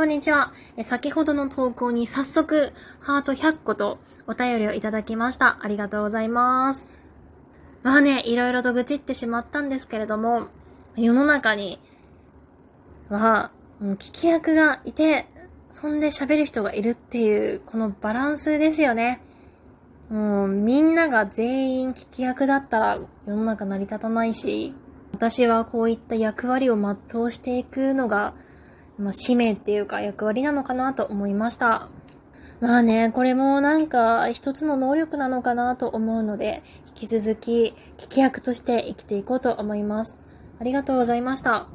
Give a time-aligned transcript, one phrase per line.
[0.00, 0.54] こんにちは。
[0.80, 5.58] 先ほどの投稿に早速、ハート100個とお便りをいただきました。
[5.60, 6.88] ありがとうございます。
[7.82, 10.48] まあね、いろいろと愚痴ってしまったんですけれども、
[10.96, 11.78] 世の中に
[13.10, 15.26] は、もう聞き役がいて、
[15.70, 19.20] そんで喋る人がいるっていう、このバランスですよね。
[20.08, 24.72] もう、みんなが全員聞き役だったら世の中成り立たないし、
[25.12, 28.32] 私はこういった役割を全うしていくのが、
[29.00, 31.88] まあ、使命っていうか役割なのかなと思いました。
[32.60, 40.18] まあね、これもなんか一つの能力なのかなと思うので、引き続き聞き役として生きていこうと思います。
[40.60, 41.70] ありがとうございました。